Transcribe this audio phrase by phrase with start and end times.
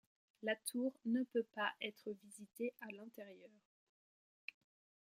[0.41, 3.51] La tour ne peut pas être visitée à l'intérieur.